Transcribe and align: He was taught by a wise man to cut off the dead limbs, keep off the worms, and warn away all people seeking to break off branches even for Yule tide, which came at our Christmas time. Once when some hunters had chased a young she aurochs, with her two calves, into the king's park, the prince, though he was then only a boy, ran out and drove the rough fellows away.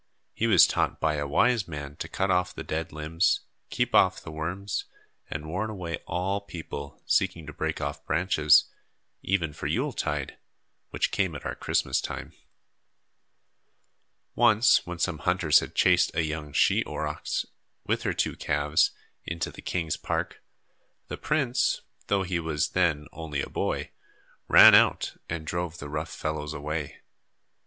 He 0.33 0.47
was 0.47 0.65
taught 0.65 0.99
by 0.99 1.17
a 1.17 1.27
wise 1.27 1.67
man 1.67 1.95
to 1.97 2.07
cut 2.09 2.31
off 2.31 2.55
the 2.55 2.63
dead 2.63 2.91
limbs, 2.91 3.41
keep 3.69 3.93
off 3.93 4.19
the 4.19 4.31
worms, 4.31 4.85
and 5.29 5.45
warn 5.47 5.69
away 5.69 5.99
all 6.07 6.41
people 6.41 6.99
seeking 7.05 7.45
to 7.45 7.53
break 7.53 7.79
off 7.79 8.03
branches 8.07 8.65
even 9.21 9.53
for 9.53 9.67
Yule 9.67 9.93
tide, 9.93 10.39
which 10.89 11.11
came 11.11 11.35
at 11.35 11.45
our 11.45 11.53
Christmas 11.53 12.01
time. 12.01 12.33
Once 14.33 14.87
when 14.87 14.97
some 14.97 15.19
hunters 15.19 15.59
had 15.59 15.75
chased 15.75 16.15
a 16.15 16.23
young 16.23 16.51
she 16.51 16.83
aurochs, 16.85 17.45
with 17.85 18.01
her 18.01 18.11
two 18.15 18.35
calves, 18.35 18.89
into 19.25 19.51
the 19.51 19.61
king's 19.61 19.97
park, 19.97 20.41
the 21.09 21.15
prince, 21.17 21.81
though 22.07 22.23
he 22.23 22.39
was 22.39 22.69
then 22.69 23.05
only 23.11 23.39
a 23.39 23.49
boy, 23.51 23.91
ran 24.47 24.73
out 24.73 25.15
and 25.29 25.45
drove 25.45 25.77
the 25.77 25.87
rough 25.89 26.09
fellows 26.11 26.55
away. 26.55 27.01